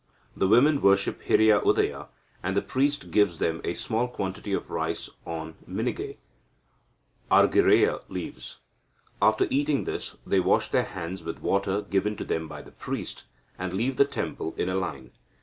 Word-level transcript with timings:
The 0.35 0.47
women 0.47 0.81
worship 0.81 1.21
Hiriya 1.21 1.61
Udaya, 1.63 2.07
and 2.41 2.57
the 2.57 2.63
priest 2.63 3.11
gives 3.11 3.37
them 3.37 3.61
a 3.63 3.75
small 3.75 4.07
quantity 4.07 4.51
of 4.51 4.71
rice 4.71 5.11
on 5.27 5.53
minige 5.69 6.17
(Argyreia) 7.29 8.01
leaves. 8.09 8.57
After 9.21 9.45
eating 9.51 9.83
this, 9.83 10.15
they 10.25 10.39
wash 10.39 10.71
their 10.71 10.85
hands 10.85 11.21
with 11.23 11.43
water 11.43 11.83
given 11.83 12.15
to 12.15 12.25
them 12.25 12.47
by 12.47 12.63
the 12.63 12.71
priest, 12.71 13.25
and 13.59 13.73
leave 13.73 13.97
the 13.97 14.05
temple 14.05 14.55
in 14.57 14.69
a 14.69 14.75
line. 14.75 15.11